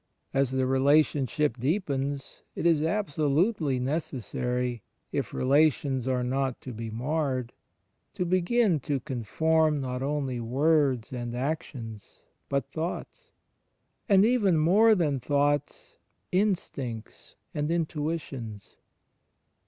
[0.33, 4.81] As the relationship deepens, it is absolutely necessary,
[5.11, 7.53] if relations are not to be marred,
[8.15, 13.29] to begin to conform not only words and actions, but thoughts;
[14.09, 15.97] and even more than thoughts—
[16.31, 18.77] instincts and intuitions.